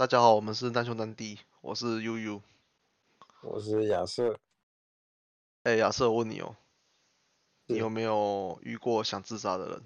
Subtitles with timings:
[0.00, 2.40] 大家好，我们是难兄难弟，我是悠悠。
[3.42, 4.34] 我是亚瑟，
[5.64, 6.56] 哎，亚瑟，我问你哦，
[7.66, 9.82] 你有没有遇过想自杀的人？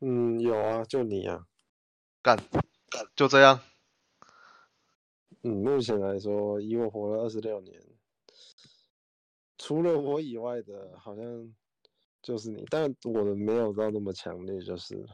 [0.00, 1.46] 嗯，有啊，就你啊，
[2.22, 2.38] 干，
[3.14, 3.60] 就这样。
[5.42, 7.84] 嗯，目前来说，以我活了二十六年，
[9.58, 11.54] 除了我以外的，好像
[12.22, 15.06] 就是你，但我的没有到那么强烈，就是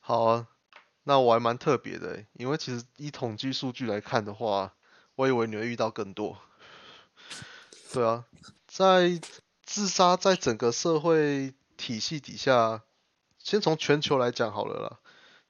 [0.00, 0.48] 好啊，
[1.08, 4.74] 那我还蛮特别的，因为其实以统计数据来看的话，
[5.14, 6.36] 我以为你会遇到更多。
[7.92, 8.24] 对啊，
[8.66, 9.20] 在
[9.62, 12.82] 自杀在整个社会体系底下，
[13.38, 14.98] 先从全球来讲好了啦，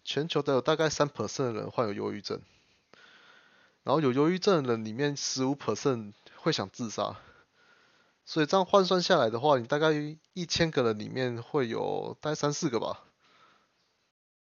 [0.04, 2.42] 全球都有大概三 percent 的人患有忧郁症，
[3.82, 7.16] 然后有忧郁症的人里面十五 percent 会想自杀，
[8.26, 9.92] 所以这样换算下来的话，你大概
[10.34, 13.04] 一千个人里面会有大概三四个吧。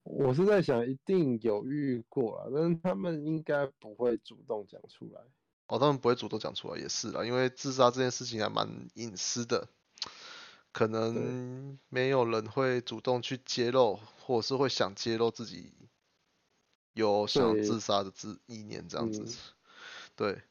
[0.03, 5.21] 我是在想，一定有遇过啊，但是他们应该不会主动讲出来。
[5.69, 9.69] 哦，他们不会主动讲出来也是啦，因为自杀这件事情还蛮隐私的，
[10.73, 15.73] 可能没有人会主动去揭露，或者是会想揭露自己
[16.95, 19.23] 有想对自杀的自意念这样子。
[19.23, 19.33] 嗯
[20.15, 20.43] 对，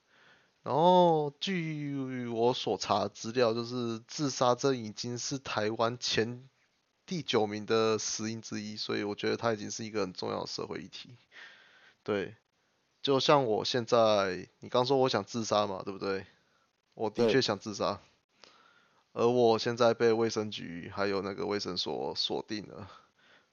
[0.63, 6.49] 然后据我所查的资料，就是自杀这已经是台湾前
[7.11, 11.17] 第九名的死因之一，所以我觉得它已经是一个很重要的社会议题。
[12.03, 12.37] 对，
[13.01, 16.25] 就像我现在，你刚说我想自杀嘛，对不对？
[16.93, 17.99] 我的确想自杀，
[19.11, 22.89] 而我现在被卫生局还有那个卫生所锁定了，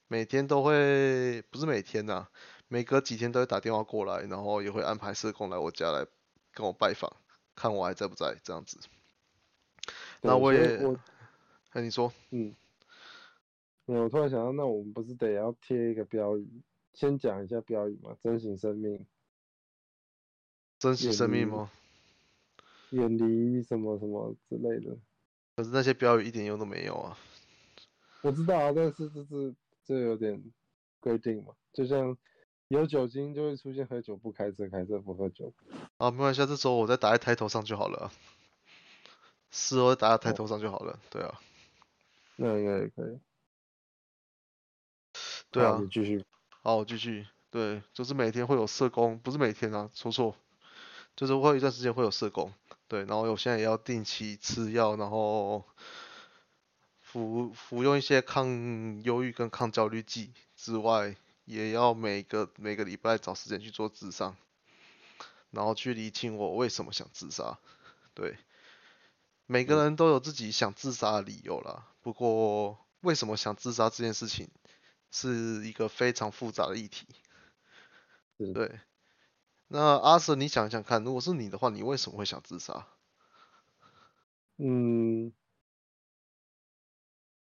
[0.06, 2.28] 每天都会，不是每天呐、
[2.69, 6.06] 每隔几天都会打电话过来，然后也会安排社工来我家来
[6.53, 7.12] 跟我拜访，
[7.56, 8.78] 看我还在不在这样子。
[10.20, 10.97] 那我也我，
[11.70, 12.55] 哎，你说，嗯，
[13.97, 16.47] 我突然想到，那我们不是得要贴一个标语，
[16.92, 19.06] 先讲一下标语嘛，珍惜生命，
[20.78, 21.70] 珍惜生命吗？
[22.91, 24.97] 远离什么什么之类的。
[25.56, 27.19] 可是那些标语一点用都没有啊。
[28.21, 29.54] 我知道啊，但是这是
[29.84, 30.43] 这有点
[31.00, 32.16] 规定嘛，就像
[32.69, 35.53] 有酒精就会出现喝酒不开车，开车不喝酒。
[35.97, 38.12] 啊，没关系啊，这时候我再打在抬头上就好了啊。
[39.50, 41.41] 事后打在抬哦头上就好了，对啊，
[42.37, 43.19] 那应该也可以。
[45.50, 45.88] 对啊你。
[45.88, 46.25] 继续。
[46.62, 47.26] 好，我继续。
[47.50, 50.36] 对，就是每天会有社工，不是每天啊，说错，
[51.16, 52.53] 就是会有一段时间会有社工。
[52.86, 55.64] 对，然后我现在也要定期吃药，然后
[57.00, 61.16] 服服用一些抗忧郁跟抗焦虑剂之外，
[61.47, 64.36] 也要每个每个礼拜找时间去做智商，
[65.50, 67.59] 然后去理清我为什么想自杀。
[68.12, 68.36] 对，
[69.47, 74.50] 每个人都有自己想自杀的理由啦，不过为什么想自杀这件事情
[75.11, 77.07] 是一个非常复杂的议题。
[78.39, 78.81] 是 对，
[79.67, 82.87] 那阿 Sir，你想想看，如果是你的话，你为什么会想自杀？
[84.57, 85.33] 嗯，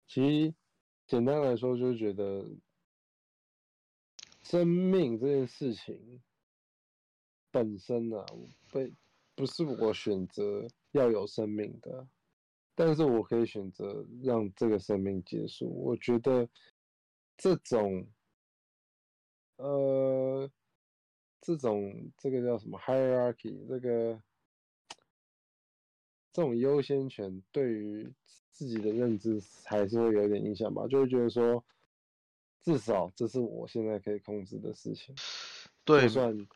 [0.07, 0.55] 其实
[1.07, 2.45] 简单来说，就是觉得
[4.43, 6.23] 生命这件事情
[7.51, 8.25] 本身啊，
[8.73, 8.93] 被
[9.35, 12.09] 不是我选择要有生命的，
[12.75, 15.69] 但是我可以选择让这个生命结束。
[15.85, 16.49] 我觉得
[17.38, 18.06] 这种，
[19.56, 20.50] 呃，
[21.41, 24.21] 这种这个叫什么？hierarchy，这个
[26.32, 28.12] 这种优先权对于
[28.50, 31.65] 自己的认知还是会有点影响吧，就会觉得说，
[32.60, 35.15] 至少这是我现在可以控制的事情，
[35.84, 36.49] 对就，算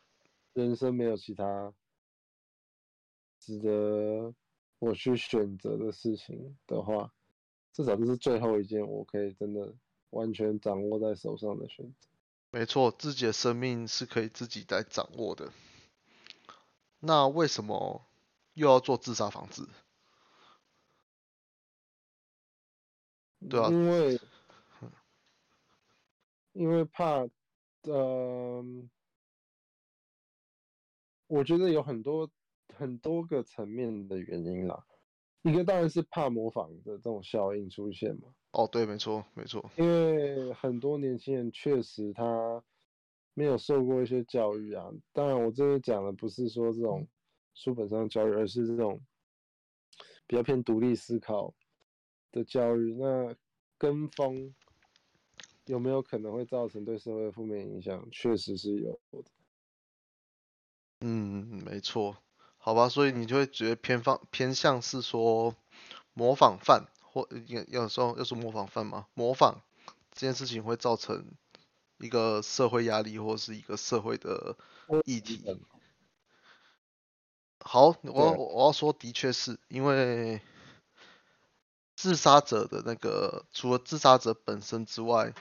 [0.55, 1.73] 人生没有其他
[3.39, 4.35] 值得
[4.81, 7.15] 我去选择的事情的话，
[7.73, 9.73] 至少这是最后一件我可以真的
[10.13, 12.09] 完全掌握在手上的选择。
[12.51, 15.53] 没错，自己的生命是可以自己来掌握的。
[17.01, 18.05] 那为什么
[18.55, 19.67] 又要做自杀防治？
[23.49, 24.21] 对啊因为
[26.53, 27.27] 因为怕，
[27.83, 28.65] 呃，
[31.27, 32.31] 我觉得有很多
[32.77, 34.87] 很多个层面的原因啦。
[35.41, 42.63] 一个当然是怕模仿的这种效应出现嘛，哦，对，没错，没错，因为很多年轻人确实他
[43.35, 44.91] 没有受过一些教育啊。
[45.13, 47.07] 当然，我这边讲的不是说这种
[47.55, 49.01] 书本上的教育，而是这种
[50.27, 51.53] 比较偏独立思考
[52.31, 52.95] 的教育。
[52.95, 53.35] 那
[53.79, 54.55] 跟风
[55.65, 58.07] 有没有可能会造成对社会的负面影响？
[58.11, 59.25] 确实是有的。
[61.01, 62.17] 嗯，没错，
[62.59, 65.55] 好吧，所以你就会觉得偏方偏向是说
[66.13, 69.07] 模仿犯，或要要说要说模仿犯吗？
[69.15, 69.61] 模仿
[70.11, 71.27] 这件事情会造成
[71.99, 74.57] 一个社会压力或是一个社会的
[75.05, 75.61] 议题。
[77.61, 80.41] 好，我我要说，的确是因为
[81.95, 85.33] 自杀者的那个，除了自杀者本身之外，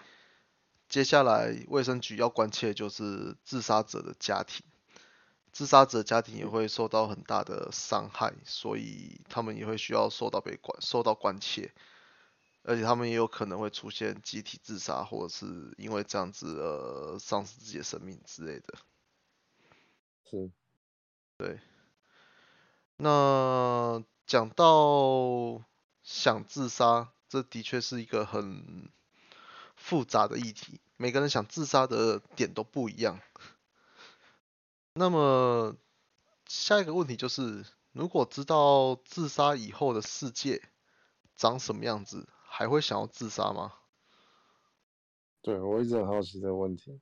[0.87, 4.63] 接下来卫生局要关切就是自杀者的家庭，
[5.51, 11.73] 自杀者家庭也会受到很大的伤害，所以他们也会需要受到被关受到关切，
[12.63, 18.75] 而且他们也有可能会出现集体自杀，或者是因为这样子呃丧失自己的生命之类的。
[20.23, 20.49] 是，
[21.37, 21.59] 对。
[22.95, 25.61] 那讲到
[26.01, 28.89] 想自杀，这的确是一个很
[29.75, 33.19] 复杂的议题，每个人想自杀的点都不一样。
[34.93, 35.77] 那么
[36.47, 40.61] 下一个问题就是，如果知道自杀以后的世界
[41.35, 43.73] 长什么样子，还会想要自杀吗？
[45.41, 46.99] 对我一直很好奇这个问题。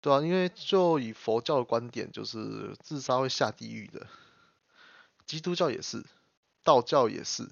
[0.00, 4.08] 对啊，因为就以佛教的观点，就是自杀会下地狱的。
[5.24, 6.04] 基督教也是，
[6.64, 7.48] 道教也是，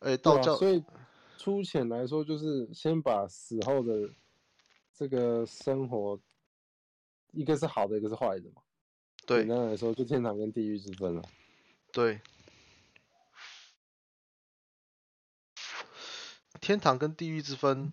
[0.00, 0.54] 哎，道教。
[0.56, 0.84] 所以
[1.38, 4.10] 粗浅来说，就是先把死后的
[4.92, 6.20] 这个生活，
[7.32, 8.62] 一个是好的，一个是坏的嘛。
[9.26, 9.38] 对。
[9.40, 11.22] 简单来说，就天堂跟地狱之分了。
[11.92, 12.20] 对。
[16.60, 17.92] 天堂跟地狱之分，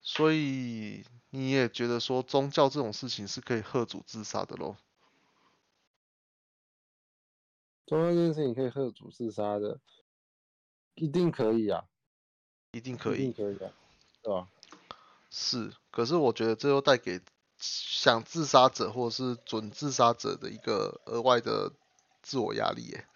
[0.00, 4.76] 所以你也觉得说宗教这种事情是可以喝阻自杀的喽？
[7.84, 9.80] 宗教这件事情可以喝阻自杀的，
[10.94, 11.84] 一定可以啊，
[12.70, 13.74] 一定可以，一定可以啊，
[14.22, 14.48] 对吧？
[15.28, 17.20] 是，可是我觉得这又带给
[17.62, 21.72] 想自杀者或者是准自杀者的一个额外的
[22.20, 23.06] 自我压力耶。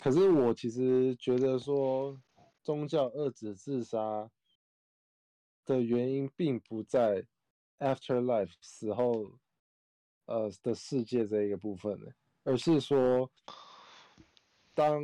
[0.00, 2.16] 可是我其实觉得说，
[2.62, 4.30] 宗教遏制自杀
[5.64, 7.26] 的原因，并不在
[7.80, 9.32] afterlife 死后
[10.26, 12.06] 呃的世界这一个部分呢。
[12.44, 13.28] 而是说，
[14.74, 15.02] 当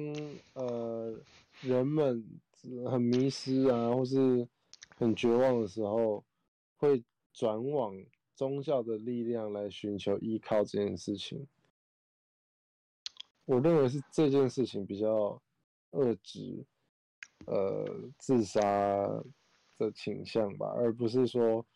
[0.55, 1.21] 呃
[1.63, 2.41] 人们
[2.89, 4.47] 很迷失啊，或是
[4.97, 6.25] 很绝望的时候，
[6.77, 7.95] 会转往
[8.35, 11.47] 宗教的力量来寻求依靠这件事情。
[13.45, 15.43] 我认为是这件事情比较
[15.93, 16.65] 遏制
[17.47, 18.61] 呃自杀
[19.79, 21.67] 的倾向吧，而不是说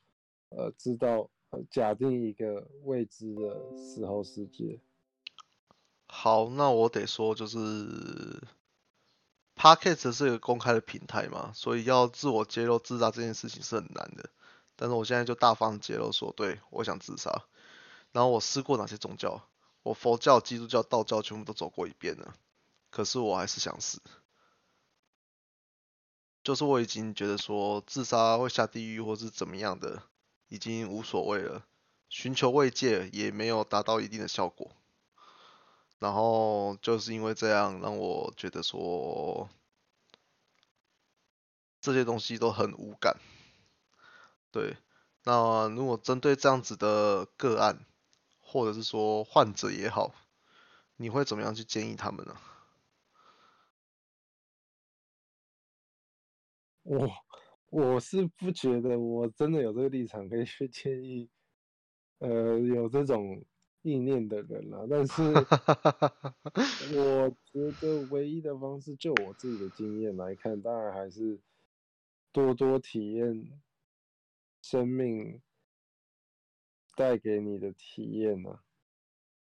[0.51, 1.29] 呃知道
[1.71, 4.79] 假定一个未知的死后世界。
[6.07, 7.59] 好，那我得说，就是
[9.57, 14.31] p a c k e t 是一个公开的平台嘛，所以要自我揭露自杀这件事情是很难的。
[14.77, 17.45] 但是我现在就大方揭露说，对我想自杀。
[18.13, 19.49] 然后我试过哪些宗教，
[19.83, 22.35] 我佛教、基督教、道教全部都走过一遍了，
[22.91, 24.01] 可是我还是想死。
[26.43, 30.03] 就是我已经觉得说自杀会下地狱或是怎么样的，
[30.49, 31.65] 已经无所谓了，
[32.09, 34.71] 寻求慰藉也没有达到一定的效果。
[35.99, 39.49] 然后就是因为这样，让我觉得说
[41.81, 43.17] 这些东西都很无感。
[44.55, 44.77] 对，
[45.25, 47.85] 那如果针对这样子的个案，
[48.41, 50.15] 或者是说患者也好，
[50.97, 52.37] 你会怎么样去建议他们呢？
[56.85, 57.11] 我
[57.71, 61.29] 我是不觉得我真的有这个立场可以去建议，
[62.19, 63.45] 呃，有这种。
[63.87, 65.23] 意念的人了，但是
[66.97, 71.39] 我觉得唯一的方式，就我自己的经验来看，当然还是
[72.33, 73.63] 多多体验
[74.67, 75.43] 生命
[76.97, 78.61] 带给你的体验呢。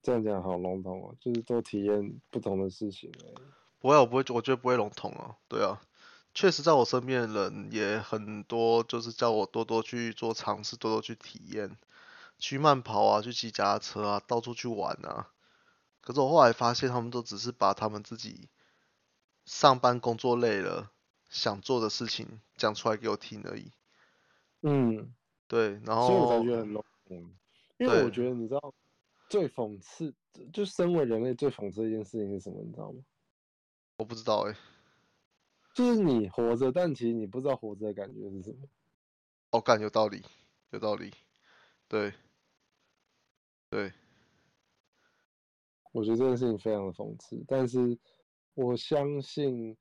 [0.02, 3.12] 这样讲好笼统哦，就是多体验不同的事情。
[3.78, 5.36] 不会，我不会，我觉得不会笼统啊。
[5.46, 5.80] 对啊，
[6.34, 11.78] 确实在我身边的人也很多，就是叫我多多去做尝试，多多去体验。
[12.38, 15.30] 去慢跑啊，去骑脚踏车啊，到处去玩啊。
[16.00, 18.48] 可是我后来发现，他们都只是把他们自己
[19.44, 20.90] 上班工作累了
[21.30, 23.70] 想做的事情讲出来给我听而已。
[24.62, 25.14] 嗯，
[25.46, 26.84] 对，然后所以我才觉得很 low。
[27.10, 27.36] 嗯，
[27.78, 28.74] 因为我觉得你知道，
[29.28, 30.14] 最讽刺，
[30.52, 32.62] 就身为人类最讽刺的一件事情是什么？
[32.62, 33.02] 你知道吗？
[33.98, 34.54] 我不知道哎。
[35.74, 38.58] 就是你活着，但其实你不知道活着的感觉是什么。
[39.50, 40.22] 哦，干有道理，
[40.70, 41.12] 有道理，
[41.88, 42.12] 对。
[43.68, 43.92] 对，
[45.90, 47.98] 我觉得这件事情非常的讽刺，但是
[48.54, 49.76] 我相信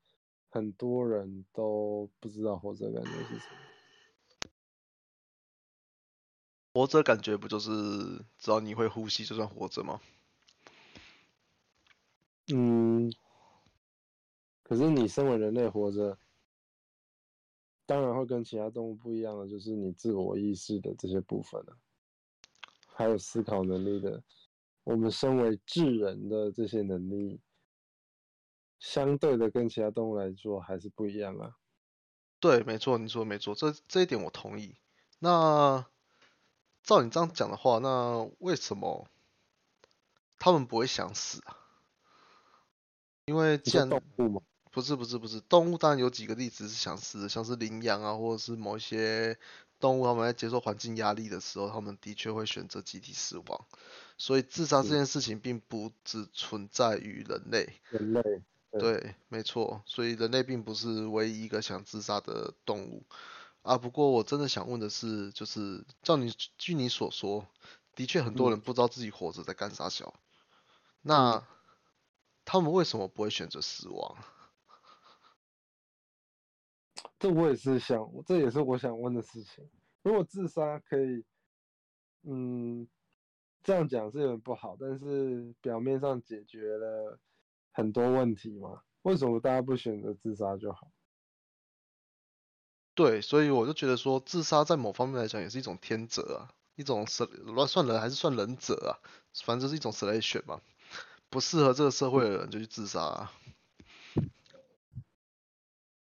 [0.49, 3.57] 很多人都不知道活着感觉是什么。
[6.75, 7.71] 活着感觉不就是
[8.37, 10.01] 只要你会呼吸就算活着吗？
[12.53, 13.09] 嗯，
[14.61, 16.17] 可是你身为人类活着，
[17.85, 21.77] 当然会跟其他动物不一样的，就是你自我意识的这些部分了，
[22.87, 24.21] 还有思考能力的。
[24.83, 27.39] 我们身为智人的这些能力，
[28.79, 31.55] 相对的跟其他动物来说还是不一样啊。
[32.41, 34.75] 对，没错，你说的没错，这这一点我同意。
[35.19, 35.87] 那
[36.85, 39.07] 照你这样讲的话，那为什么
[40.37, 41.57] 他们不会想死啊？
[43.25, 49.37] 因为既然动物嘛，不是不是不是，动物当然有几个例子是想死的，像是羚羊啊，或者是某一些
[49.79, 53.65] 动物，它们在接受环境压力的时候，它们的确会选择集体死亡。
[54.19, 58.21] 所以自杀这件事情并不只存在于人类，人类
[58.69, 58.79] 对。
[58.79, 63.03] 对，没错，所以人类并不是唯一一个想自杀的动物
[63.65, 63.77] 啊。
[63.77, 67.47] 不过我真的想问的是，就是照你据你所说，
[67.95, 70.13] 的确很多嗯人不知道自己活着在干啥小，
[71.01, 71.45] 那
[72.45, 74.17] 他们为什么不会选择死亡？
[77.19, 79.69] 这我也是想，这也是我想问的事情。
[80.03, 81.25] 如果自杀可以，
[82.23, 82.87] 嗯，
[83.63, 87.19] 这样讲是有点不好，但是表面上解决了
[87.71, 90.91] 很多问题嘛，为什么大家不选择自杀就好？
[92.95, 97.05] 对，所以我就觉得说，自杀在某方面来讲也是一种天择啊，一种
[97.43, 98.91] 乱算人还是算人者啊，
[99.43, 100.61] 反正就是一种 selection 嘛，
[101.29, 103.31] 不适合这个社会的人就去自杀啊。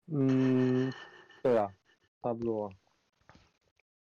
[0.06, 0.94] 嗯，
[1.42, 1.74] 对啊，
[2.22, 2.74] 差不多啊。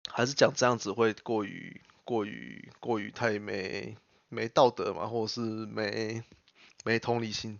[0.09, 3.97] 还是讲这样子会过于过于过于太没
[4.29, 6.23] 没道德嘛，或者是没
[6.85, 7.59] 没同理心。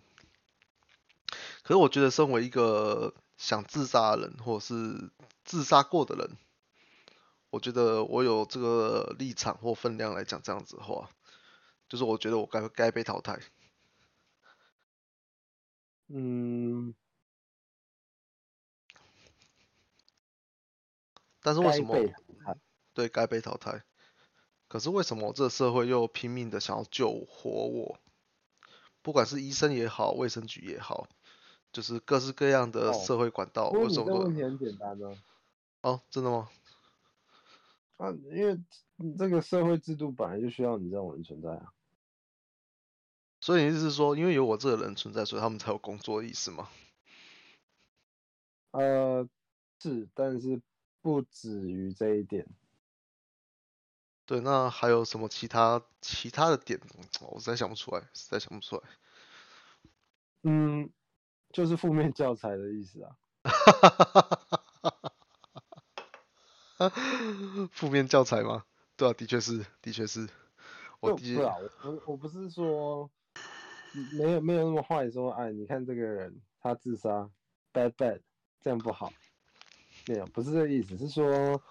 [1.62, 5.10] 可是我觉得，身为一个想自杀的人，或者是
[5.44, 6.36] 自杀过的人，
[7.48, 11.08] 我觉得我有这个立场或分量来讲这样子的话，
[11.88, 13.40] 就是我觉得我该该被淘汰。
[16.08, 16.94] 嗯，
[21.40, 21.96] 但是为什么。
[22.94, 23.84] 对该被淘汰？
[24.66, 28.00] 可是为什么这个社会又拼命的想要救活我？
[29.02, 31.08] 不管是医生也好，卫生局也好，
[31.72, 35.14] 就是各式各样的哦社会管道，不过你为什么都这个问题很简单呢、
[35.82, 36.48] 哦，真的吗？
[37.98, 38.58] 啊，因为
[38.96, 41.72] 你这个社会制度本来就需要你这种人存在啊。
[43.40, 46.68] 所以你意思是说，因为有我这个人存在，所以他们才有工作的意思吗？
[48.72, 49.28] 呃，
[49.80, 50.60] 是，但是
[51.00, 52.46] 不止于这一点。
[54.26, 56.80] 对，那还有什么其他其他的点？
[57.20, 58.82] 我实在想不出来，实在想不出来。
[60.42, 60.90] 嗯，
[61.52, 63.16] 就是负面教材的意思啊。
[67.72, 68.64] 负面教材吗？
[68.96, 70.28] 对啊，的确是，的确是。
[71.00, 73.10] 我的就不啊，我我我不是说
[74.12, 77.30] 没有没有那么坏说，哎，你看这个人他自杀
[77.72, 78.20] ，bad bad，
[78.60, 79.12] 这样不好。
[80.06, 81.62] 没有，不是这个意思，是说，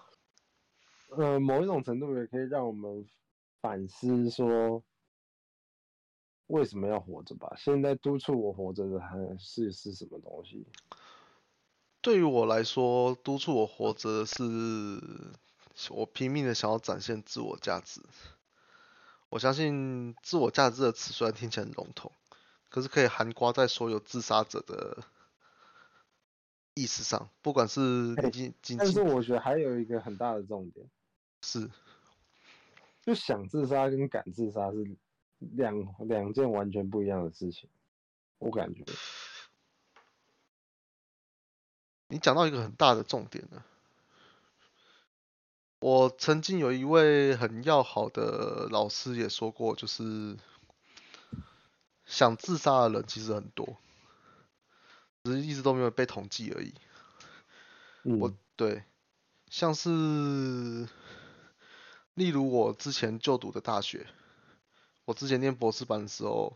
[1.16, 3.06] 呃，某一种程度也可以让我们
[3.60, 4.82] 反思说，
[6.48, 7.54] 为什么要活着吧？
[7.56, 10.66] 现在督促我活着的还是是什么东西？
[12.00, 18.00] 对于我来说，督促我活着的是我拼命的想要展现自我价值。
[19.30, 22.10] 我相信“自我价值”的词虽然听起来很笼统，
[22.70, 25.04] 可是可以涵盖在所有自杀者的
[26.72, 30.86] 意识上，不管是经但是我觉得还有一个很大的重点，
[31.42, 31.68] 是
[33.02, 34.96] 就想自杀跟敢自杀是
[35.38, 37.68] 两两件完全不一样的事情，
[38.38, 38.84] 我感觉。
[42.08, 43.64] 你讲到一个很大的重点了。
[45.80, 50.36] 我曾经有一位很要好的老师也说过，就是
[52.04, 53.76] 想自杀的人其实很多，
[55.22, 56.74] 只是一直都没有被统计而已。
[58.02, 58.82] 我嗯，对，
[59.50, 60.88] 像是
[62.14, 64.08] 例如我之前就读的大学，
[65.08, 66.54] 我之前念博士班的时候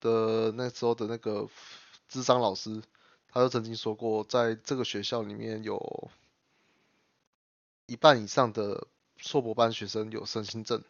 [0.00, 1.48] 的那时候的那个
[2.10, 2.82] 智商老师，
[3.30, 6.10] 他就曾经说过，在这个学校里面有
[7.86, 8.86] 一半以上的
[9.16, 10.84] 硕博班学生有身心症，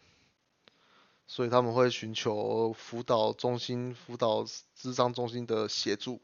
[1.28, 4.44] 所以他们会寻求辅导中心、辅导
[4.74, 6.20] 智商中心的协助。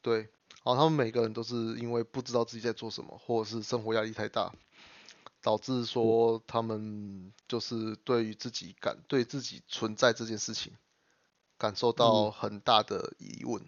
[0.00, 0.20] 对，
[0.64, 4.54] 然后他们每个人都是因为不知道自己在做什么，或者是生活压力太大，
[5.42, 10.72] 导致说他们就是对于自己感对自己存在这件事情
[11.58, 13.62] 感受到很大的疑问。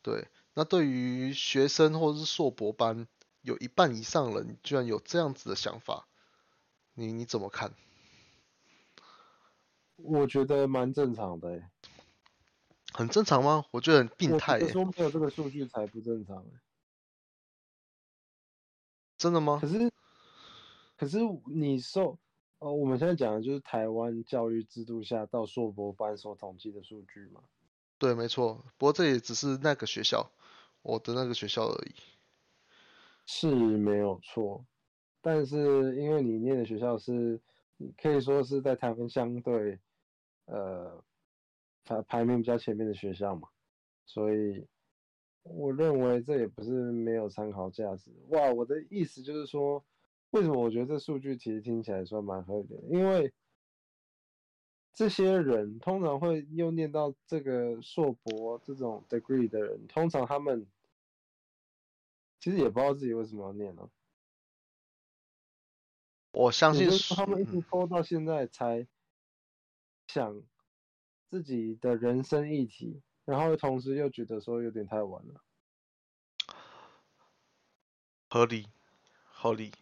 [0.00, 3.08] 对，那对于学生或者是硕博班，
[3.42, 6.06] 有一半以上人居然有这样子的想法，
[6.94, 7.74] 你你怎么看？
[9.96, 11.68] 我觉得蛮正常的欸。
[12.92, 13.66] 很正常吗？
[13.72, 14.60] 我觉得很病态耶。
[14.60, 16.60] 觉得说没有这个数据才不正常欸。
[19.18, 19.66] 真的吗可？
[19.66, 19.90] 是，
[20.96, 22.18] 可是你受，
[22.58, 27.42] 呃，我们现在讲的就是台湾教育制度下到硕博班所统计的数据嘛。
[27.98, 28.64] 对，没错。
[28.76, 30.30] 不过这也只是那个学校，
[30.82, 31.94] 我的那个学校而已。
[33.26, 34.64] 是没有错，
[35.20, 37.40] 但是因为你念的学校是，
[38.00, 39.80] 可以说是在台湾相对，
[40.44, 41.02] 呃，
[41.84, 43.48] 排排名比较前面的学校嘛，
[44.04, 44.64] 所以
[45.42, 48.12] 我认为这也不是没有参考价值。
[48.28, 49.84] 哇，我的意思就是说，
[50.30, 52.76] 为什么我觉得这数据其实听起来算蛮合理的？
[52.88, 53.32] 因为
[54.92, 60.66] 这些人通常会又念到这个硕博这种 degree 的人，通常他们
[62.40, 63.90] 其实也不知道自己为什么要念呢、
[66.32, 68.86] 我相信他们一直嗯拖到现在才
[70.08, 70.42] 想
[71.30, 75.42] 自己的人生议题，然后同时又觉得说有点太晚了。
[78.28, 78.66] 合理，
[79.24, 79.72] 合理。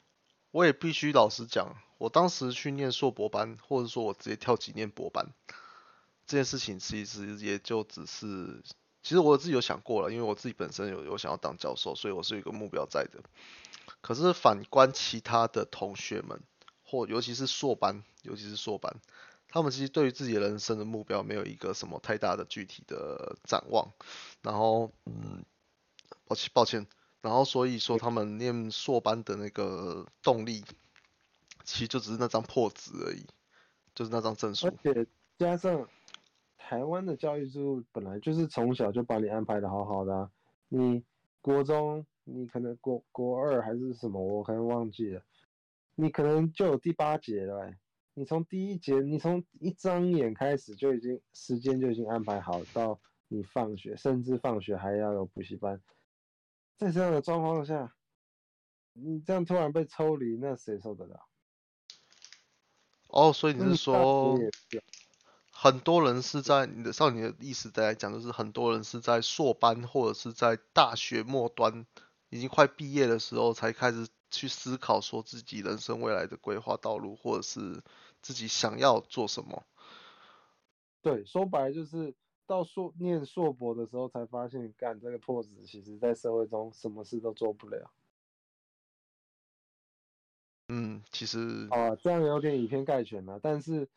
[0.54, 5.32] 我也必须老实讲，我当时去念硕博班，或者说我直接跳级念博班，
[6.28, 8.62] 这件事情其实也就只是，
[9.02, 13.20] 其实我自己有想过了，因为我自己本身有有想要当教授，所以我是有一个目标在的。
[14.00, 16.40] 可是反观其他的同学们，
[16.84, 18.94] 或尤其是硕班，尤其是硕班，
[19.48, 23.92] 他们其实对于自己人生的目标没有一个什么太大的具体的展望，
[24.40, 25.44] 然后，嗯，
[26.28, 26.86] 抱歉抱歉，
[27.24, 30.62] 然后所以说他们念硕班的那个动力，
[31.64, 33.24] 其实就只是那张破纸而已，
[33.94, 34.76] 就是那张证书而书。
[34.82, 35.06] 且
[35.38, 35.88] 加上
[36.58, 40.30] 台湾的教育制度本来就是从小就把你安排的好好的啊，
[40.68, 41.02] 你
[41.40, 45.22] 国中你可能国国二还是什么，我可能忘记了，
[45.94, 47.78] 你可能就有第八节了欸、
[48.12, 55.80] 你从第一节，你从一张眼开始就已经时间就已经安排好，到你放学，甚至放学还要有补习班。
[56.76, 57.94] 在这样的状况下，
[58.92, 61.26] 你这样突然被抽离，那谁受得了？
[63.08, 64.36] 哦，所以你是说
[65.50, 71.86] 很多人是在你的少年的意思来讲，就是很多人是在硕班或者是在大学末端
[72.28, 77.82] 已经快毕业的时候才开始去思考说自己人生未来的规划道路，或者是
[78.20, 79.64] 自己想要做什么。
[81.00, 82.14] 对，说白了就是
[82.46, 87.90] 到硕念硕博的时候才发现，干这个破纸，其实在社会中什么事都做不了。
[90.68, 93.88] 嗯，其实啊，这样有点以偏概全了，但是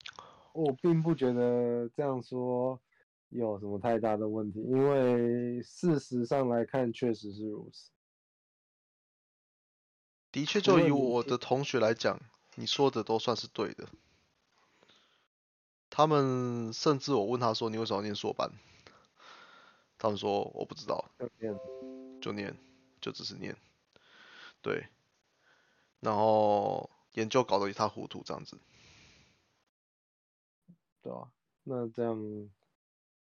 [0.54, 2.80] 我并不觉得这样说
[3.28, 7.90] 有什么太大的问题，因为事实上来看确实是如此。
[10.30, 12.20] 的确，就以我的同学来讲，
[12.54, 13.88] 你说的都算是对的。
[15.98, 18.52] 他们甚至我问他说：“你为什么要念硕班？”
[19.98, 21.58] 他们说：“我不知道，就念
[22.20, 22.56] 就念，
[23.00, 23.56] 就只是念。”
[24.62, 24.86] 对，
[25.98, 28.56] 然后研究搞得一塌糊涂这样子。
[31.02, 31.32] 对啊、
[31.64, 32.16] 那这样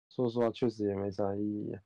[0.08, 1.80] 说实话，确实也没啥意义啊。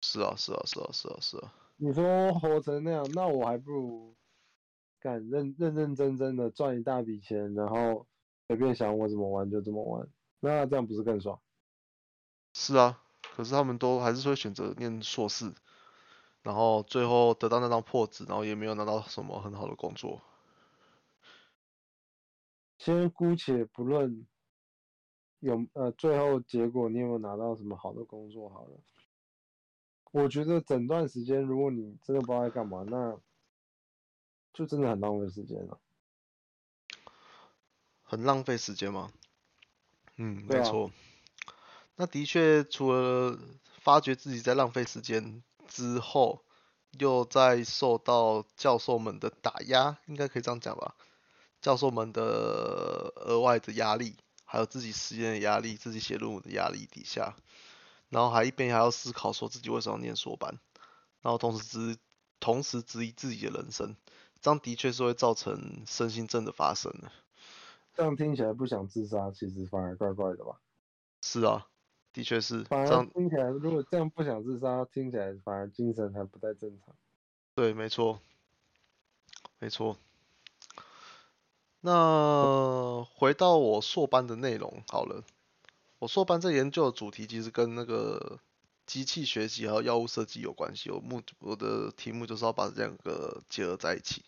[0.00, 1.52] 是啊，是啊，是啊，是啊，是啊。
[1.76, 4.16] 你说活成那样，那我还不如
[5.00, 8.06] 干认认认真真的赚一大笔钱，然后
[8.52, 10.06] 随便想我怎么玩就怎么玩，
[10.40, 11.40] 那这样不是更爽？
[12.52, 13.02] 是啊，
[13.34, 15.54] 可是他们都还是会选择念硕士，
[16.42, 20.20] 然后最后得到那张破纸，然后也没有拿到什么很好的工作。
[22.76, 24.26] 先姑且不论
[25.38, 28.78] 有呃最后结果你有没有拿到什么好的工作好了，
[30.10, 33.18] 我觉得整段时间如果你真的不知道在干嘛，那
[34.52, 35.80] 就真的很浪费时间了。
[38.12, 39.10] 很浪费时间吗？
[40.16, 40.90] 嗯，没错。
[41.96, 43.38] 那的确，除了
[43.80, 46.44] 发觉自己在浪费时间之后，
[46.98, 50.94] 又在受到教授们的打压，应该可以这样讲吧？
[51.62, 57.34] 教授们的额外的压力，还有自己实验的压力，自己写论文的压力底下，
[58.10, 60.58] 然后还一边还要思考说自己为什么要念硕班，
[61.22, 61.96] 然后同时质
[62.40, 63.96] 同时质疑自己的人生，
[64.42, 67.10] 这样的确是会造成身心症的发生的。
[67.94, 70.60] 这样听起来不想自杀，其实反而怪怪的吧？
[71.20, 71.66] 是啊，
[72.12, 76.94] 的确是反而这样，听起来，如果这样不想自杀，听起来反而精神还不太正常。
[77.54, 78.20] 对，没错，
[79.58, 79.96] 没错。
[81.80, 85.24] 那回到我硕班的内容好了，
[85.98, 88.38] 我硕班在研究的主题其实跟那个
[88.86, 90.90] 机器学习还有药物设计有关系。
[90.90, 94.24] 我目我的题目就是要把这两个结合在一起。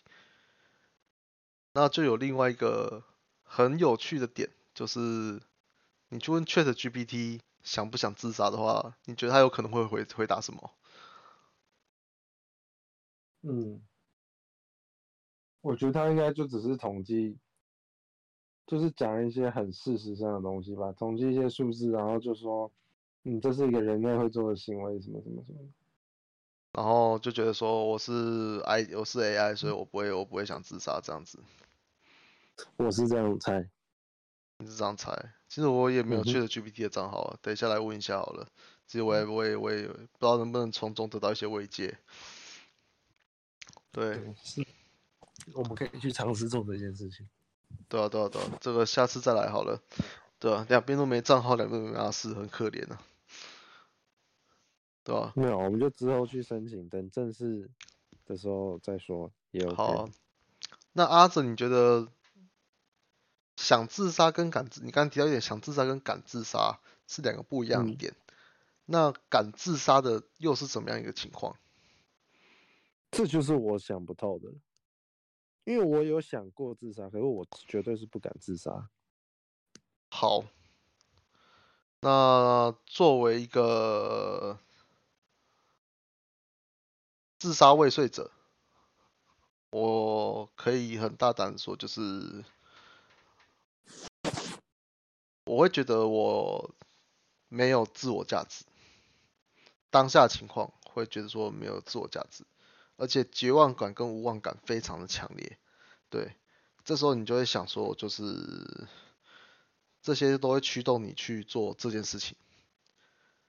[1.73, 3.03] 那就有另外一个
[3.45, 5.41] 很有趣的点，就是
[6.09, 10.71] 你去问 Chat GPT 想不想自杀的话，你觉得他有可能会回回答什么？
[13.47, 13.79] 嗯，
[15.61, 17.37] 我觉得他应该就只是统计，
[18.65, 22.71] 就是讲一些很事实上的东西吧，统计一些数字，然后就说，
[23.23, 25.59] 嗯，这是一个人类会做的行为，什么什么什么。
[26.71, 31.39] 然后就觉得说我是 I 我是 AI，所以我不会我不会想自杀这样子。
[32.77, 33.69] 我是这样猜，
[34.57, 35.33] 你是这样猜？
[35.47, 38.47] 其实我也没有去的 GPT 的账号啊，等一下来问一下好了。
[38.87, 41.97] 其实我也我也我也不知道能不能从中得到一些慰藉。
[43.91, 44.65] 对对，是，
[45.53, 47.27] 我们可以去尝试做这件事情。
[47.87, 49.81] 对啊对啊对啊，这个下次再来好了。
[50.39, 53.01] 对啊，两边都没账号，两边都没阿四，很可怜啊。
[55.03, 57.69] 对吧、没有，我们就之后去申请，等正式
[58.25, 59.75] 的时候再说，也 OK。
[59.75, 60.09] 好啊，
[60.93, 62.07] 那阿哲，你觉得
[63.65, 68.15] 想自杀跟敢自，你刚刚提到一点，想自杀跟敢自杀是两个不一样的嗯点。
[68.85, 71.57] 那敢自杀的又是怎么样一个情况？
[73.09, 74.49] 这就是我想不透的，
[75.63, 78.87] 因为我有想过自杀，可是我绝对是不敢自杀。
[80.11, 80.45] 好，
[82.01, 84.59] 那作为一个
[87.39, 88.29] 自杀未遂者，
[89.71, 92.45] 我可以很大胆地说，就是
[95.45, 96.73] 我会觉得我
[97.47, 98.65] 没有自我价值，
[99.89, 102.43] 当下情况会觉得说没有自我价值，
[102.97, 105.57] 而且绝望感跟无望感非常的强烈，
[106.09, 106.35] 对，
[106.83, 108.87] 这时候你就会想说，就是
[110.01, 112.35] 这些都会驱动你去做这件事情。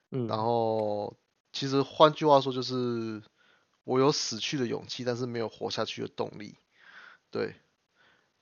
[0.09, 1.17] 嗯，然后，
[1.51, 3.21] 其实换句话说，就是
[3.83, 6.55] 我有死去的勇气，但是没有活下去的动力。
[7.29, 7.55] 对，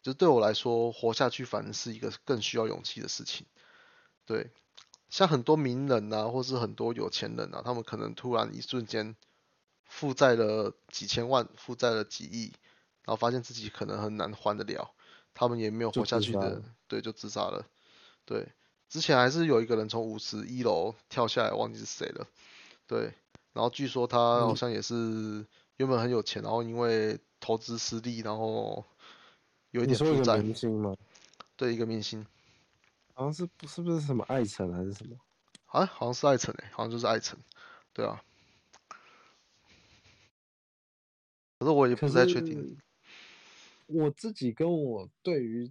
[0.06, 3.48] 就对我来说，活下去反而是一个更需要勇气的事情。
[4.28, 4.52] 对，
[5.10, 9.16] 像很多名人啊，或是很多有钱人啊，他们可能突然一瞬间
[9.84, 12.54] 负债了几千万，负债了几亿，
[13.04, 14.92] 然后发现自己可能很难还得了，
[15.34, 17.66] 他们也没有活下去的对，就自杀了。
[18.26, 18.48] 对，
[18.88, 22.28] 之前还是有一个人从五十一楼跳下来，忘记是谁了。
[22.86, 23.12] 对，
[23.54, 28.86] 然后据说他好嗯像也是原本很有钱，然后因为投资失利，然后
[29.76, 30.38] 有一你说一个点负债。
[30.42, 30.96] 明星吗？
[31.58, 32.26] 对，一个明星，
[33.14, 35.18] 好像是不是不是什么爱辰还是什么？
[35.66, 37.38] 啊，好像是艾辰诶，好像就是艾辰。
[37.92, 38.24] 对啊，
[41.60, 42.78] 可是我也可不太确定。
[43.88, 45.70] 我自己跟我对于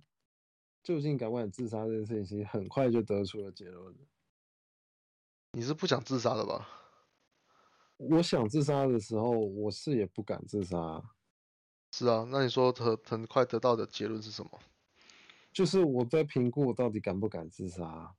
[0.82, 3.96] 究竟敢不敢自杀这件事情，其实很快就得出了结论。
[5.52, 6.68] 你是不想自杀的吧？
[7.96, 11.02] 我想自杀的时候，我是也不敢自杀，
[11.96, 14.50] 是啊，那你说很很快得到的结论是什么？
[15.52, 18.12] 就是我在评估我到底敢不敢自杀。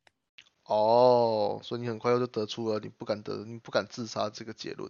[0.63, 4.89] 哦，所以你很快就得出了你不敢得、你不敢自杀这个结论。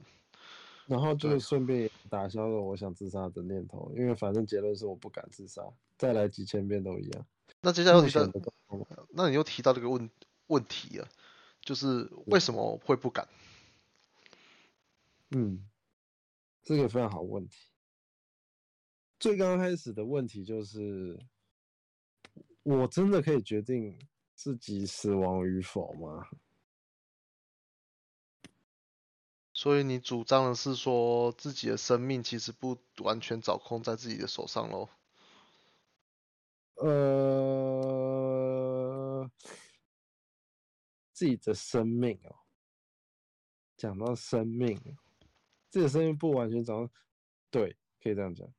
[0.85, 5.63] 然后对就顺便也打消了我想自杀的念头，因为反正结论是我不敢自杀，
[5.97, 7.25] 再来几千遍都一样。
[7.61, 8.53] 那接下来又目提到前，的状
[8.85, 10.07] 况那你又提到这个问
[10.45, 11.09] 问题啊，
[11.59, 13.27] 就是为什么会不敢？
[15.31, 15.67] 嗯，
[16.61, 17.57] 这个非常好问题。
[19.17, 21.19] 最刚开始的问题就是，
[22.63, 23.97] 我真的可以决定
[24.34, 26.28] 自己死亡与否吗？
[29.54, 34.89] 所以你主张的是说自己的生命其实不完全掌控在自己的手上喽？
[36.75, 37.32] 呃，
[41.13, 42.36] 自己的生命哦，
[43.78, 44.78] 讲到生命，
[45.69, 46.89] 自己的生命不完全掌控，
[47.49, 48.54] 对，可以这样讲。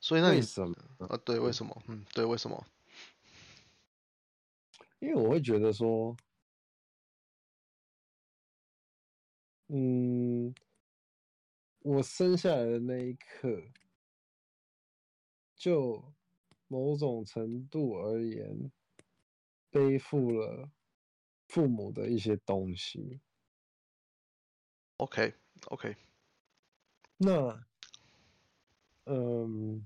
[0.00, 0.74] 为所以那你什么？
[1.08, 1.82] 啊，对，为什么？
[1.88, 2.64] 嗯，对，为什么？
[5.00, 6.14] 因为我会觉得说，
[9.68, 10.54] 嗯，
[11.80, 13.62] 我生下来的那一刻，
[15.56, 16.02] 就
[16.68, 18.70] 某种程度而言，
[19.70, 20.70] 背负了
[21.48, 23.20] 父母的一些东西。
[24.98, 25.96] OK，OK，
[27.16, 27.66] 那，
[29.12, 29.84] 嗯，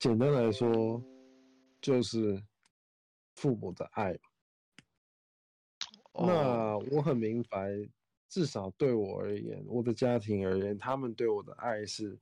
[0.00, 1.00] 简单来说，
[1.80, 2.42] 就是
[3.36, 4.12] 父母的爱。
[6.14, 7.70] 哦，那我很明白，
[8.28, 12.18] 至少对我而言，我的家庭而言，他们对我的爱是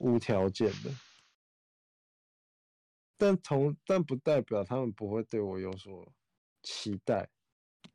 [0.00, 0.90] 无条件的。
[3.16, 6.06] 但同但不代表他们不会对我有所
[6.62, 7.26] 期待，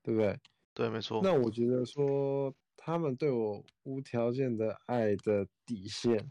[0.01, 0.39] 对不对？
[0.73, 1.21] 对，没错。
[1.21, 6.27] 那我觉得说，他们对我无条件的爱的底线，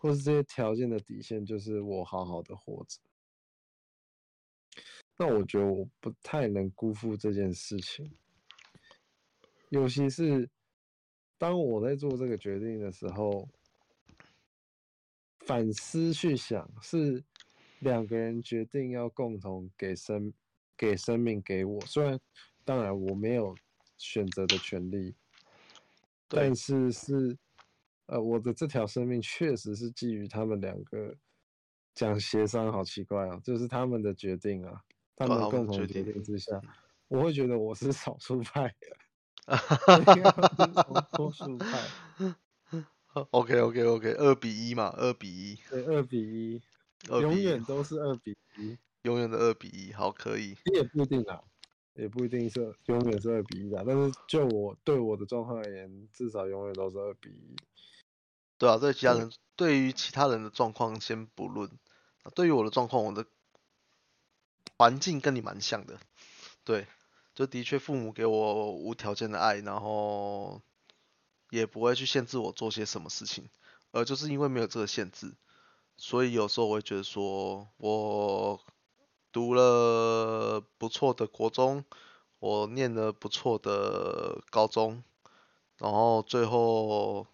[0.00, 2.98] 或是这些条件的底线，就是我好好的活着。
[5.18, 8.10] 那我觉得我不太能辜负这件事情，
[9.68, 10.48] 尤其是
[11.36, 13.46] 当我在做这个决定的时候，
[15.40, 17.22] 反思去想，是
[17.80, 20.32] 两个人决定要共同给生
[20.78, 22.18] 给生命给我，虽然
[22.64, 23.54] 当然我没有
[23.98, 25.14] 选择的权利，
[26.28, 27.36] 但是是
[28.10, 31.14] 呃我的这条生命确实是基于他们两个
[31.94, 34.82] 讲协商，好奇怪啊，就是他们的决定啊，
[35.14, 36.60] 他们对他们共同决的决定定之下，
[37.06, 38.74] 我会觉得我是少数派，
[39.46, 41.88] 哈应该会是多多数派。
[43.30, 46.62] OK OK OK，二比一嘛，二比一，对，二比一，
[47.08, 50.56] 二比一永远，都是二比一，永远的二比一，好，可以。
[50.72, 51.42] 也不一定啊，
[51.94, 57.56] 也不一定是永远是二比一的，但是就我对我的状况而言，至少永远都是二比一。
[58.60, 59.20] 对啊，对其他对。
[59.20, 61.70] 人，对于其他人的状况先不论，
[62.34, 63.24] 对于我的状况，我的
[64.76, 65.98] 环境跟你蛮像的，
[66.62, 66.86] 对，
[67.34, 70.60] 就的确父母给我无条件的爱，然后
[71.48, 73.48] 也不会去限制我做些什么事情，
[73.92, 75.34] 而就是因为没有这个限制，
[75.96, 78.60] 所以有时候我会觉得说，我
[79.32, 81.86] 读了不错的国中，
[82.38, 85.02] 我念了不错的高中，
[85.78, 87.26] 然后最后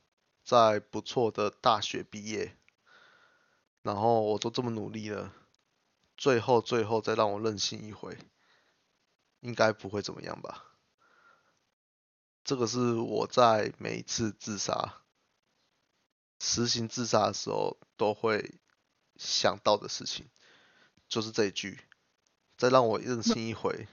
[0.46, 2.56] 在不错的大学毕业，
[3.82, 5.34] 然后我都这么努力了，
[6.16, 8.16] 最后最后再让我任性一回，
[9.40, 10.64] 应该不会怎么样吧？
[12.44, 15.02] 这个是我在每一次自杀、
[16.38, 18.60] 实行自杀的时候都会
[19.16, 20.28] 想到的事情，
[21.08, 21.80] 就是这一句，
[22.56, 23.88] 再让我任性一回，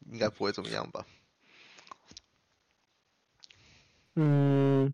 [0.00, 1.06] 应该不会怎么样吧？
[4.16, 4.92] 嗯，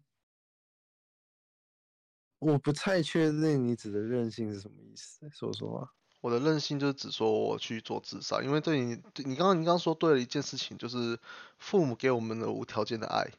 [2.38, 5.92] 我不太确定你指的任性是什么意思，说实话。
[6.20, 11.18] 我的任性就是只说我去做自杀，因为对你，对你刚刚你刚刚说对了一件事情，就是
[11.58, 13.30] 父母给我们的无条件的爱，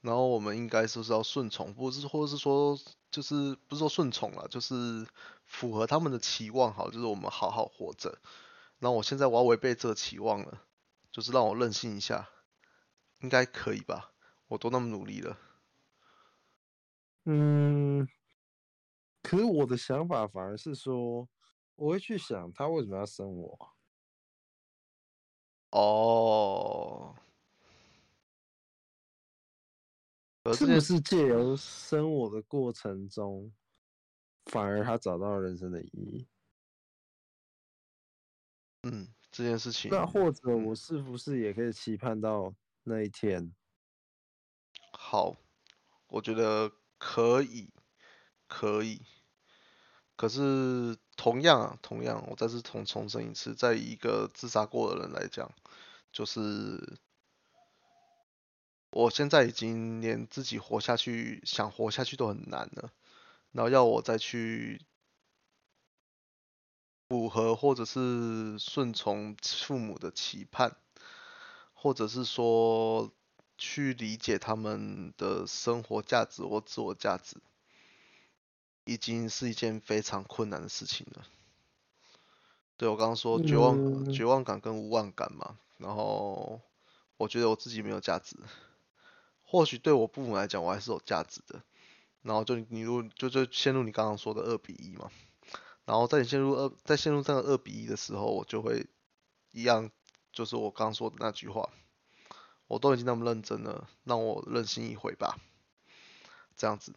[0.00, 2.78] 然后我们应该就是要顺从，不是或者是说
[3.10, 5.06] 就是不是说顺从了，就是
[5.46, 8.18] 符合他们的期望，好，就是我们好好活着。
[8.78, 10.62] 然后我现在我要违背这个期望了，
[11.10, 12.28] 就是让我任性一下，
[13.20, 14.12] 应该可以吧？
[14.46, 15.36] 我都那么努力了，
[17.24, 18.08] 嗯，
[19.22, 21.28] 可是我的想法反而是说，
[21.74, 23.74] 我会去想他为什么要生我啊。
[25.70, 27.14] 哦，
[30.42, 33.52] 可是不是借由生我的过程中，
[34.46, 36.26] 反而他找到了人生的意义？
[38.84, 42.54] 嗯这件事情，那或者嗯我是不是也可以期盼到
[42.84, 43.54] 那一天？
[44.92, 45.36] 好，
[46.06, 47.70] 我觉得可以，
[48.48, 49.02] 可以。
[50.16, 55.52] 可是同样啊，同样，我再次重重申一次，在一个自杀过的人来讲，
[56.10, 56.98] 就是
[58.90, 62.90] 我现在已经连自己活下去，想活下去都很难了，
[63.52, 64.80] 然后要我再去
[67.08, 70.76] 符合或者是顺从父母的期盼，
[71.74, 73.12] 或者是说
[73.56, 77.36] 去理解他们的生活价值或自我价值，
[78.88, 81.26] 已经是一件非常困难的事情了。
[82.78, 86.62] 对我刚刚说绝望、嗯绝望感跟无望感嘛，然后
[87.18, 88.34] 我觉得我自己没有价值，
[89.42, 91.62] 或许对我父母来讲我还是有价值的，
[92.22, 95.10] 然后就你如就就陷入你刚刚说的二比一嘛，
[95.84, 98.86] 然后在你陷入二在陷入这个二比一的时候，我就会
[99.50, 99.90] 一样，
[100.32, 101.68] 就是我刚刚说的那句话，
[102.68, 105.38] 我都已经那么认真了，让我任性一回吧，
[106.56, 106.94] 这样子。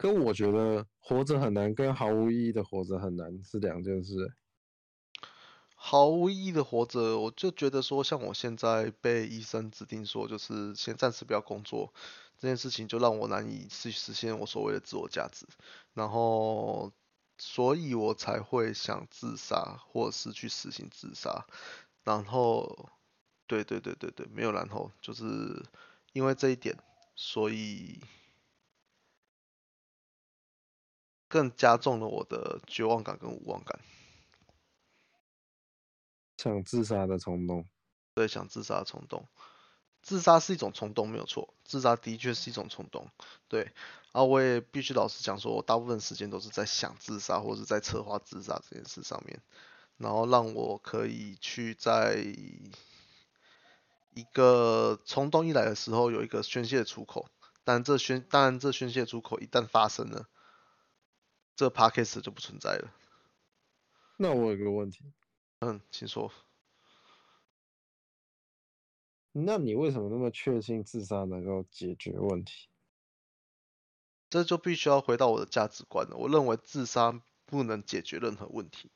[0.00, 4.32] 跟我觉得活着很难，跟毫无意义的活着很难是两件事。
[5.74, 11.92] 毫无意义的活着，我就觉得说，像我现在被医生指定说，就是先暂时不要工作，
[12.38, 15.46] 这件事情就让我难以去实现我所谓的自我价值，
[15.92, 16.90] 然后，
[17.36, 21.44] 所以我才会想自杀，或者是去实行自杀，
[22.04, 22.88] 然后，
[23.46, 25.62] 对对对对对，没有然后，就是
[26.14, 26.74] 因为这一点，
[27.14, 28.00] 所以
[31.30, 33.80] 更加重了我的绝望感跟无望感。
[36.36, 37.64] 想自杀的冲动。
[38.12, 39.26] 对想自杀的冲动。
[40.02, 43.06] 自杀是一种冲动，没有错，自杀的确是一种冲动。
[43.48, 43.70] 对，
[44.12, 49.40] 啊，我也必须老实讲，说我大部分时间都是在想自杀，或者在策划自杀这件事上面，
[49.98, 52.16] 然后让我可以去在
[54.14, 57.28] 一个冲动一来的时候有一个宣泄的出口。
[57.62, 60.26] 但这宣，当然这宣泄出口一旦发生了，
[61.60, 62.90] 这 p a c k a g e 就不存在了。
[64.16, 65.04] 那我有个问题，
[65.58, 66.32] 嗯，请说。
[69.32, 72.70] 那你为什么那么确信自杀能够解决问题？
[74.30, 76.16] 这就必须要回到我的价值观了。
[76.16, 78.90] 我认为自杀不能解决任何问题，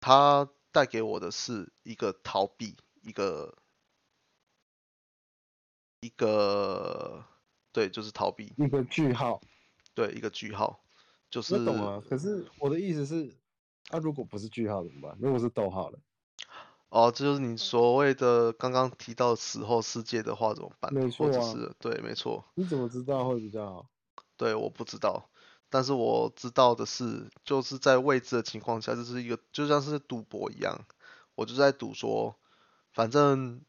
[0.00, 3.56] 它带给我的是一个逃避，一个
[6.00, 7.24] 一个
[7.72, 9.40] 对，就是逃避，一个句号。
[9.92, 10.80] 对，一个句号，
[11.30, 12.02] 就是我懂啊。
[12.08, 13.36] 可是我的意思是，
[13.90, 15.16] 啊，如果不是句号怎么办？
[15.20, 15.98] 如果是逗号了？
[16.88, 20.92] 哦，这就是你所谓的刚刚提到死后世界的话怎么办？
[20.92, 23.86] 没错啊或者是对，没错，你怎么知道会比较好？
[24.36, 25.30] 对，我不知道，
[25.68, 30.84] 但是我知道的是，就是在未知的情况下，这是一个就像是赌博一样，
[31.36, 32.34] 我就在赌说，
[32.90, 33.60] 反正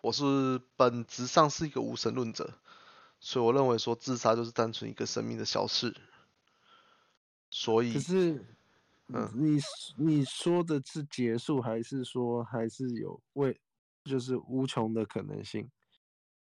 [0.00, 2.54] 我是本质上是一个无神论者，
[3.20, 5.94] 所以我认为说自杀就是单纯一个生命的消逝，
[7.50, 8.44] 所以可是，
[9.08, 9.58] 嗯你
[9.96, 13.58] 你说的是结束，还是说还是有未，
[14.04, 15.70] 就是无穷的可能性？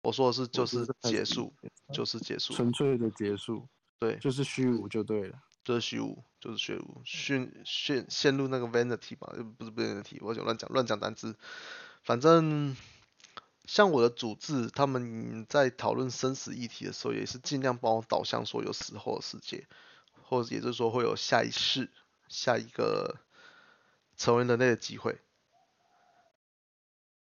[0.03, 1.53] 我说的是就是结束，
[1.93, 5.43] 就是结束，纯粹的结束，对，就是虚无就对了。
[5.63, 11.37] 就是虚无，就是虚无，陷陷陷入那个 vanity 吧，呃不是 vanity，我就乱讲乱讲单词。
[12.03, 12.75] 反正
[13.67, 19.67] 像我的主治，他们在讨论生死议题的时候，也是尽量帮我导向说有死后的世界，
[20.31, 21.91] 或者也就是说会有下一世，
[22.29, 23.19] 下一个
[24.17, 25.19] 成为人类的机会。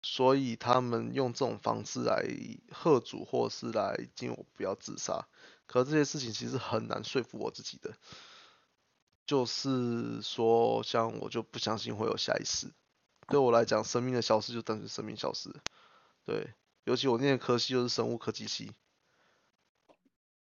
[0.01, 2.25] 所以他们用这种方式来
[2.71, 5.27] 喝阻，或是来禁我不要自杀。
[5.65, 7.93] 可这些事情其实很难说服我自己的，
[9.25, 12.71] 就是说，像我就不相信会有下一世。
[13.27, 15.53] 对我来讲，生命的消失就等于生命消失。
[16.25, 16.53] 对，
[16.85, 18.71] 尤其我念的科系就是生物科技系，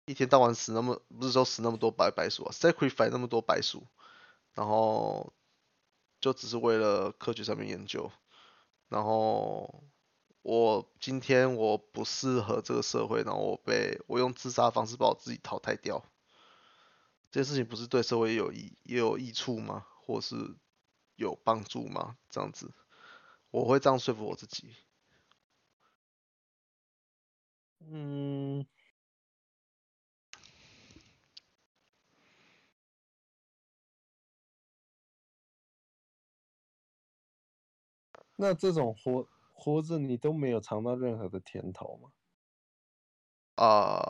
[0.06, 3.88] 一天到晚死那么，不是说死那么多白白鼠啊，sacrifice 那么多白鼠，
[4.54, 5.34] 然后
[6.22, 8.12] 就只是为了科学上面研究，
[8.88, 9.84] 然后
[10.44, 16.06] 我今天我不适合这个社会，然后我被我用自杀方式把我自己淘汰掉，
[17.32, 19.86] 这件事情不是对社会也有益也有益处吗？
[20.06, 20.36] 或是
[21.16, 22.16] 有帮助吗？
[22.30, 22.72] 这样子，
[23.50, 24.76] 我会这样说服我自己。
[27.88, 28.66] 嗯，
[38.36, 42.10] 那这种活活着你都没有尝到任何的甜头吗？
[43.56, 44.02] 啊、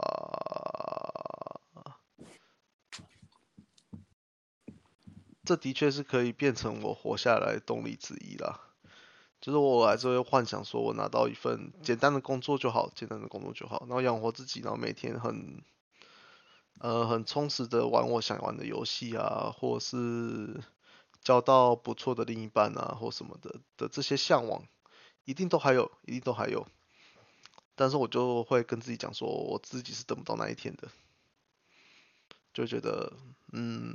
[5.43, 8.61] 这的确是可以变成我活下来的动力之一啦。
[9.39, 15.63] 就是我还是会幻想说，我拿到一份简单的工作就好，简单的工作就好，然后养活自己，然后每天很
[16.79, 20.63] 呃很充实的玩我想玩的游戏啊，或是
[21.25, 24.63] 交到不错的另一半啊，或什么的的这些向往，
[25.25, 26.65] 一定都还有，一定都还有。
[27.73, 30.87] 但是我就会跟自己讲说，我自己是等不到那一天的，
[32.53, 33.11] 就觉得，
[33.51, 33.93] 嗯，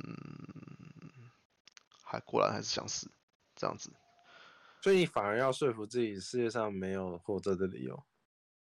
[2.03, 3.11] 还果然还是想死，
[3.55, 3.91] 这样子。
[4.83, 8.03] 所以你反而要说服自己，世界上没有活着的理由。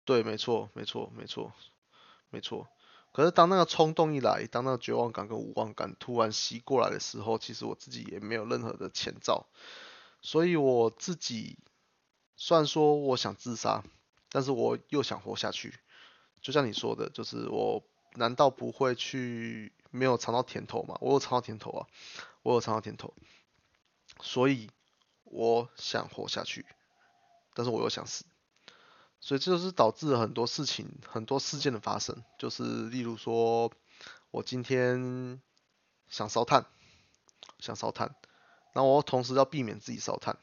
[0.04, 1.52] 对，没错，没错，没错，
[2.30, 2.68] 没错。
[3.14, 9.46] 可是当那个冲动一来，当那个绝望感跟无望感突然袭过来的时候，其实我自己也没有任何的前兆，
[10.20, 11.56] 所以我自己
[12.34, 13.84] 虽然说我想自杀，
[14.30, 15.78] 但是我又想活下去。
[16.42, 20.98] 就像你说的，就是我难道不会去没有尝到甜头吗？
[21.00, 21.86] 我有尝到甜头啊，
[22.42, 23.14] 我有尝到甜头，
[24.22, 24.68] 所以
[25.22, 26.66] 我想活下去，
[27.54, 28.24] 但是我又想死。
[29.24, 33.72] 所以这就是导致很多事情、很多事件的发生，就是例如说，
[34.30, 35.40] 我今天
[36.10, 36.66] 想烧炭，
[37.58, 38.14] 想烧炭，
[38.74, 40.36] 然后我同时要避免自己烧炭，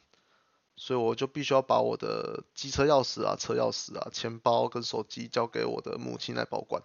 [0.76, 6.82] 所以我就必须要把我的机车钥匙啊、车钥匙啊、钱包跟手机交给我的母亲来保管。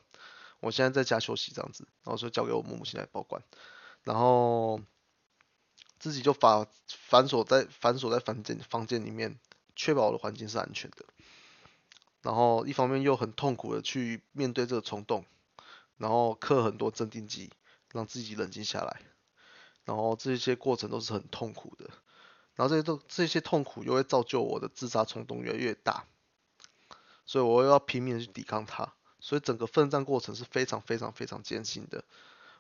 [0.61, 3.43] 我现在在家休息这样子，然后就交给我母亲来保管，
[4.03, 4.83] 然后
[5.99, 9.41] 自己就反反锁在反锁在房间房间里面，
[9.75, 11.07] 确保我的环境是安全的。
[12.27, 15.25] 然后一方面又很痛苦的去面对这个冲动，
[15.97, 17.53] 然后刻很多镇定剂，
[17.93, 19.01] 让自己冷静下来，
[19.85, 21.89] 然后这些过程都是很痛苦的，
[22.57, 26.09] 然后这些都这些痛苦又会造就我的自杀冲动越来越大，
[27.27, 32.03] 所以我又要拼命的去抵抗它，所以整个奋战过程是非常非常非常艰辛的。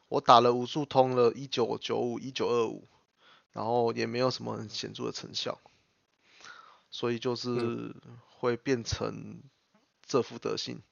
[0.06, 2.86] 我打了无数通了，一九九五、一九二五，
[3.50, 5.58] 然后也没有什么很显著的成效，
[6.88, 7.96] 所以就是
[8.38, 9.42] 会变成
[10.06, 10.82] 这副德性，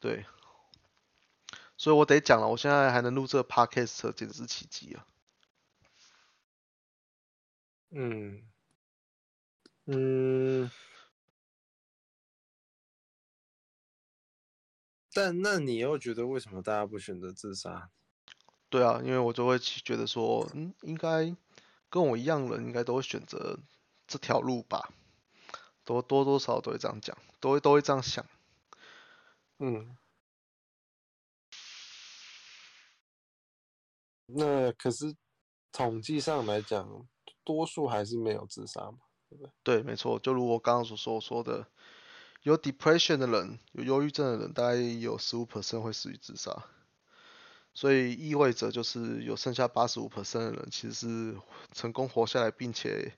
[0.00, 0.26] 对，
[1.76, 5.06] 所以我得讲了，我现在还能录这个 podcast，简直是奇迹啊！
[7.90, 8.42] 嗯，
[9.84, 10.70] 嗯，
[15.12, 17.88] 但那你又觉得为什么大家不选择自杀？
[18.68, 21.36] 对啊，因为我就会觉得说，嗯，应该
[21.88, 23.60] 跟我一样的人应该都会选择
[24.08, 24.90] 这条路吧，
[25.84, 28.26] 多多多少都会这样讲，都会都会这样想。
[29.66, 29.96] 嗯，
[34.26, 35.16] 那可是
[35.72, 37.06] 统计上来讲，
[37.44, 38.98] 多数还是没有自杀嘛，
[39.30, 39.52] 对不对？
[39.62, 41.66] 对，没错，就如我刚刚所说说的，
[42.42, 46.66] 有 depression 的人，有忧郁症的人，大概有十五 percent 会死于自杀，
[47.72, 51.40] 所以意味着就是有剩下八十五 percent 的人其实是
[51.72, 53.16] 成功活下来，并且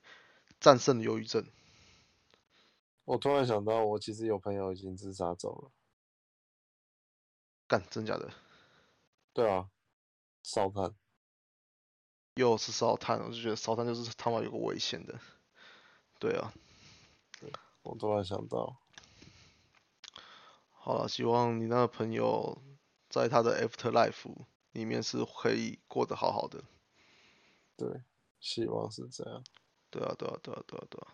[0.61, 1.45] 战胜了忧郁症。
[3.03, 5.71] 我突然想到，我其实有朋友已经自杀走了。
[7.67, 8.31] 干，真假的？
[9.33, 9.69] 对啊，
[10.43, 10.95] 烧炭。
[12.35, 15.19] 又是烧炭，我就觉得烧炭就是他妈有个危险的。
[16.19, 16.53] 对啊，
[17.81, 18.77] 我突然想到，
[20.69, 22.61] 好了，希望你那个朋友
[23.09, 26.63] 在他的 after life 里面是可以过得好好的。
[27.75, 28.03] 对，
[28.39, 29.43] 希望是这样。
[29.89, 31.13] 对啊，对啊，对啊，对啊，对啊。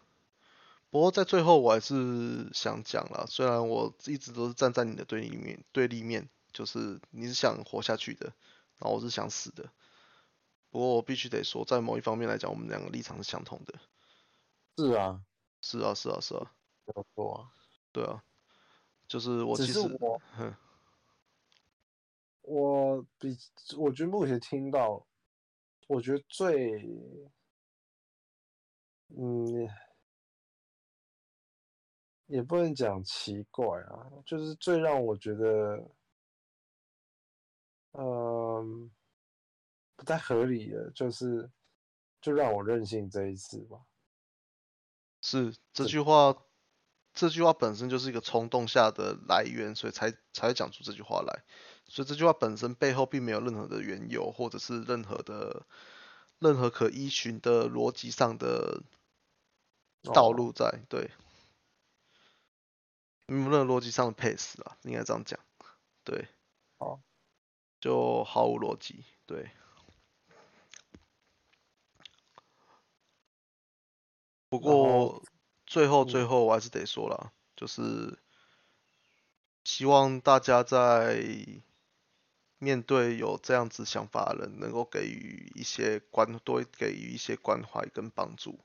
[0.89, 8.27] 不过在最后，我还是想讲了，虽然我一直都是站在你的对立面，对立面，就是你是想活下去的，
[8.77, 9.69] 然后我是想死的。
[10.69, 13.73] 不过我必须得说，在某一方面来讲，我们两个立场是相同的。
[14.77, 15.23] 是啊，
[15.61, 17.51] 是啊，是啊，是啊，没有错啊。
[17.91, 18.23] 对啊，
[19.07, 20.21] 就是我其实，我，
[22.41, 23.37] 我比
[23.77, 25.05] 我觉得目前听到，
[25.87, 26.81] 我觉得最，
[29.09, 29.69] 嗯，
[32.25, 35.77] 也不能讲奇怪啊，就是最让我觉得，
[37.93, 38.91] 嗯，
[39.95, 41.49] 不太合理的，就是
[42.21, 43.85] 就让我任性这一次吧。
[45.21, 46.35] 是这句话，
[47.13, 51.43] 这句话本身就是一个冲动下的来源，所以才才会讲出这句话来。
[51.85, 55.65] 所以这句话本身背后并没有任何的缘由，或者是任何的
[56.39, 58.83] 任何可依循的逻辑上的
[60.13, 61.11] 道哦路在，对，
[63.27, 65.39] 没有任何逻辑上的配死啊，应该这样讲，
[66.03, 66.27] 对，
[66.77, 66.99] 好，
[67.83, 69.51] 就毫无逻辑，对。
[74.47, 75.21] 不过
[75.65, 78.17] 最后最嗯后我还是得说了，就是
[79.65, 81.25] 希望大家在
[82.57, 88.63] 面对有这样子想法的人，能够给予一些关，多给予一些关怀跟帮助，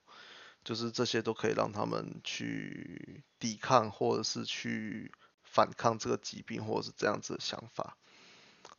[0.62, 5.12] 就是这些都可以让他们去抵抗，或者是去
[5.42, 7.96] 反抗这个疾病，或者是这样子的想法，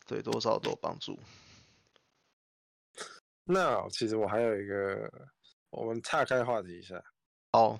[0.10, 1.20] 对多少都有帮助。
[3.44, 5.12] 那其实我还有一个，
[5.70, 7.04] 我们岔开话题一下，
[7.52, 7.80] 哦，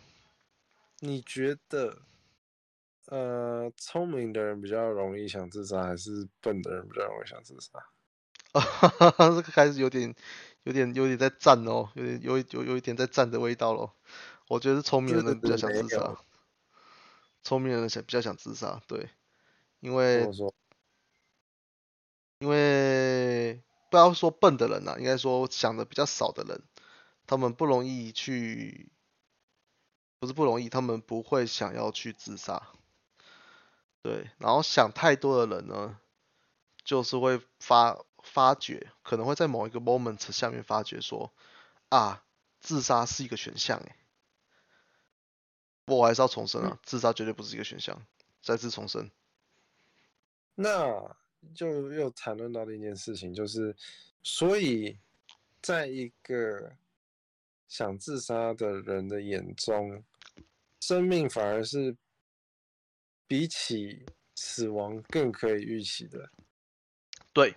[1.00, 2.04] 你觉得，
[3.08, 7.80] 呃，聪明的人比较容易想自杀，还是笨的人比较容易想自杀？
[8.52, 8.62] 啊
[9.34, 10.14] 这个开始有点、
[10.64, 13.96] 有点、有点在战哦，有点、有有有一点在战的味道咯。
[14.48, 16.16] 我觉得是聪明的人比较想自杀
[17.42, 19.10] 聪明的人想比较想自杀，对，
[19.80, 20.28] 因跟为
[22.40, 26.64] 因为不要说笨的人呐、应该说想的比较少的人，
[27.28, 28.90] 他们不容易去，
[30.20, 32.70] 不是不容易，他们不会想要去自杀。
[34.02, 36.00] 对，然后想太多的人呢，
[36.86, 41.34] 就是会发发觉，可能会在某一个 moment 下面发觉说，
[41.90, 42.24] 啊，
[42.62, 43.96] 自杀是一个选项诶。
[45.84, 48.02] 不过我还是要重申啊，自杀绝对不是一个选项，
[48.42, 49.12] 再次重申。
[50.56, 51.18] 那
[51.56, 53.76] 就又谈论到另一件事情，就是，
[54.24, 54.98] 所以，
[55.62, 56.76] 在一个
[57.68, 60.04] 想自杀的人的眼中，
[60.82, 61.96] 生命反而是
[63.28, 66.32] 比起死亡更可以预期的。
[67.34, 67.56] 对，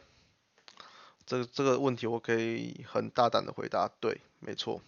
[1.25, 4.83] 这个这个问题我可以很大胆的回答，对，没错。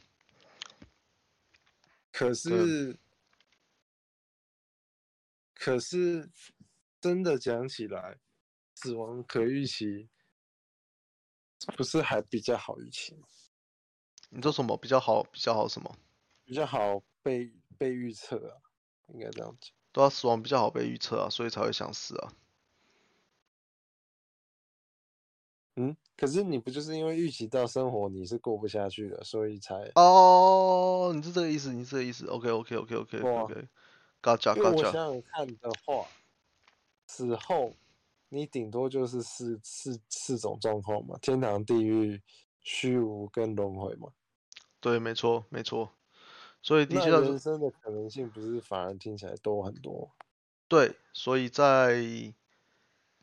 [2.12, 2.96] 可是，
[5.54, 6.28] 可是
[7.00, 8.18] 真的讲起来，
[8.74, 10.08] 死亡可预期，
[11.76, 13.26] 不是还比较好预期吗？
[14.30, 15.22] 你说什么比较好？
[15.24, 15.96] 比较好什么？
[16.44, 18.56] 比较好被被预测啊，
[19.08, 19.72] 应该这样讲。
[19.92, 22.32] 对啊，死亡比较好被预测啊，所以才会想死啊。
[25.76, 29.74] 嗯，可是你不就是因为预期到生活你是过不下去的，所以才？
[29.94, 32.26] 哦，你是这个意思，你是这个意思。
[32.26, 33.68] OK OK OK OK 哇 OK。
[34.22, 34.82] gotcha 因为我。
[34.82, 36.06] 想想看的话，
[37.06, 37.74] 死后
[38.34, 42.20] 你顶多就是四四四种状况嘛，天堂、地狱、
[42.60, 44.08] 虚无跟轮回嘛。
[44.80, 45.92] 对，没错没错。
[46.62, 50.10] 所以的那确人生的可能性不是反而听起来多很多？
[50.68, 52.34] 对，所以在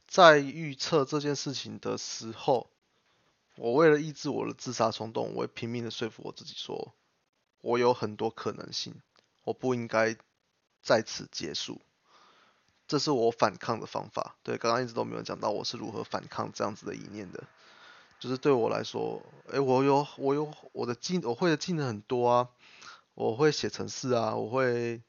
[0.07, 2.69] 在预测这件事情的时候，
[3.57, 6.93] 我为了抑制我的自杀冲动，我会拼命的说服我自己说，
[7.61, 9.01] 我有很多可能性，
[9.43, 10.15] 我不应该
[10.81, 11.81] 在此结束。
[12.91, 14.35] 这是我反抗的方法。
[14.43, 17.41] 对，刚刚一直都没有讲到我是如何反抗这样子的意念的。
[18.19, 22.49] 就是对我来说，哎，我有我有我的技，我会的技能很多啊，
[23.13, 25.01] 我会写程式啊，我会，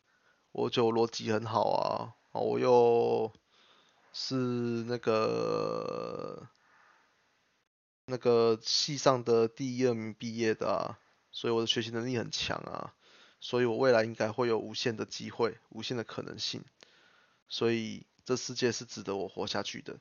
[0.52, 3.32] 我就逻辑很好啊，我又
[4.12, 6.46] 是那个
[8.06, 11.00] 那个系上的第一二名毕业的啊，
[11.32, 12.94] 所以我的学习能力很强啊，
[13.40, 16.62] 所以我未来应该会有无限的机会，无限的可能性，
[17.48, 19.98] 所以这世界是值得我活下去的。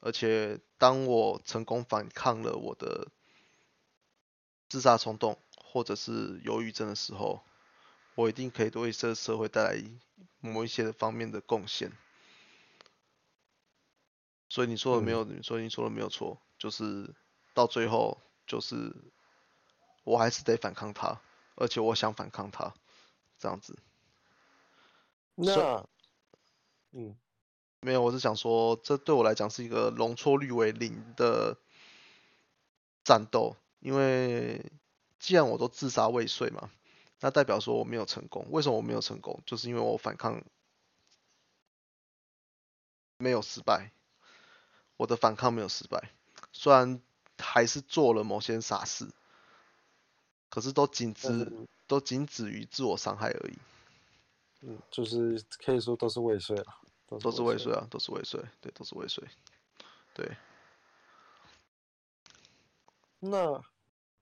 [0.00, 3.08] 而且，当我成功反抗了我的
[4.68, 7.42] 自杀冲动或者是忧郁症的时候，
[8.14, 9.82] 我一定可以为这个社会带来
[10.40, 11.90] 某一些的方面的贡献。
[14.50, 17.14] 所以你说的没有，所以你说的没有错，就是
[17.54, 18.94] 到最后，就是
[20.04, 21.20] 我还是得反抗他，
[21.56, 22.74] 而且我想反抗他，
[23.38, 23.78] 这样子。
[25.34, 25.88] 那，
[26.94, 27.14] 嗯。
[27.80, 31.58] 没有，我是想说，这对我来讲是一个容错率为零的
[33.04, 34.72] 战斗，因为
[35.18, 36.70] 既然我都自杀未遂嘛，
[37.20, 38.46] 那代表说我没有成功。
[38.50, 39.42] 为什么我没有成功？
[39.44, 40.42] 就是因为我反抗
[43.18, 43.90] 没有失败，
[44.96, 46.10] 我的反抗没有失败，
[46.52, 47.02] 虽然
[47.36, 49.06] 还是做了某些傻事，
[50.48, 51.52] 可是都仅止
[51.86, 53.58] 都仅止于自我伤害而已。
[54.62, 56.64] 嗯，就是可以说都是未遂了。
[57.08, 59.22] 都是未遂啊，都是未遂，对，都是未遂，
[60.14, 60.36] 对。
[63.20, 63.62] 那，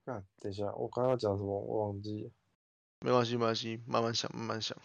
[0.04, 1.58] 看，等一下，我刚刚讲什么？
[1.58, 2.30] 我忘记。
[3.00, 4.76] 没关系，没关系，慢慢想，慢慢想。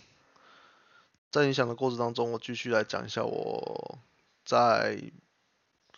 [1.30, 4.00] 在你想的过程当中，我继续来讲一下我
[4.46, 5.12] 在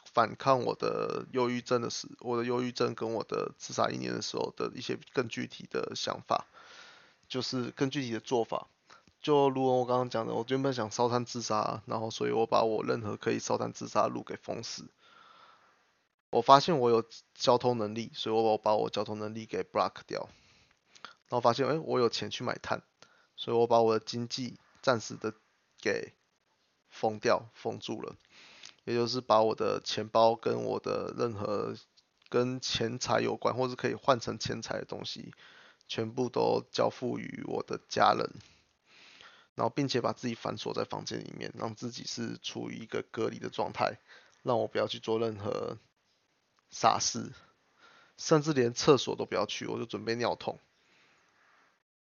[0.06, 6.48] 反抗我的忧郁症的时，我的忧郁症跟我的自杀意念的时候的一些更具体的想法，
[7.30, 8.68] 就是更具体的做法。
[9.22, 14.86] 就如我刚刚讲的，我原本想烧炭自杀，然后所以我把我任何可以烧炭自杀的路给封死。
[16.30, 17.04] 我发现我有
[17.34, 20.30] 交通能力，所以我把我交通能力给 block 掉。
[21.28, 22.82] 然后发现，哎，我有钱去买炭，
[23.36, 25.34] 所以我把我的经济暂时的
[25.82, 26.14] 给
[26.90, 28.16] 封掉，封住了。
[28.86, 31.76] 也就是把我的钱包跟我的任何
[32.30, 35.34] 跟钱财有关，或是可以换成钱财的东西，
[35.88, 38.32] 全部都交付于我的家人。
[39.60, 44.00] 然后，并且把自己反锁在房间里面，让自己是处于一个隔离的状态，
[44.42, 45.78] 让我不要去做任何
[46.70, 47.34] 傻事，
[48.16, 50.62] 甚至连厕所都不要去，我就准备尿桶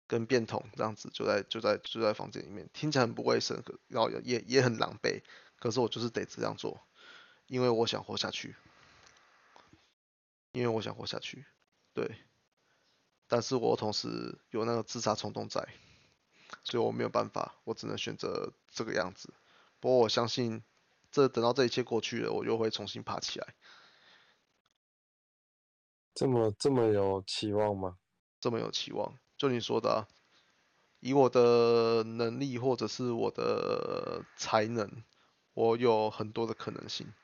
[0.06, 5.22] 跟便桶这样子，就在就在就在房间里面，听起来很不卫生，然后也也很狼狈，
[5.58, 6.86] 可是我就是得这样做，
[7.46, 8.56] 因为我想活下去，
[10.52, 11.46] 因为我想活下去，
[11.94, 12.14] 对，
[13.26, 15.66] 但是我同时有那个自杀冲动在。
[16.70, 19.32] 所以我没有办法，我只能选择这个样子。
[19.80, 20.62] 不过我相信，
[21.10, 23.54] 这等到这一切过去了，我又会重新爬起来。
[26.14, 27.96] 这么这么有期望吗？
[28.38, 29.18] 这么有期望？
[29.38, 30.06] 就你说的，
[31.00, 35.02] 以我的能力或者是我的才能，
[35.54, 37.14] 我有很多的可能性。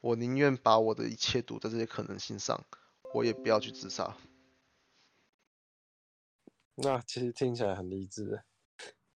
[0.00, 2.64] 我宁愿把我的一切赌在这些可能性上，
[3.12, 4.16] 我也不要去自杀。
[6.76, 8.42] 那其实听起来很励志。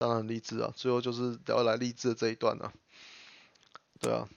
[0.01, 2.73] 当然励志啊，最后就是要来励志的这一段啊。
[3.99, 4.27] 对啊，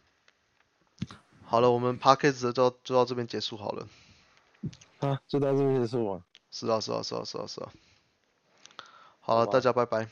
[1.42, 3.88] 好了，我们 p a c k a g e 就就到这边结束好了。
[4.98, 6.22] 啊，就到这边结束吗？
[6.50, 7.72] 是啊，是啊，是啊，是啊，是啊。
[9.20, 10.06] 好了，大家拜拜。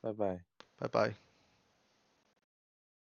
[0.00, 0.42] 拜拜。
[0.80, 1.14] 拜拜。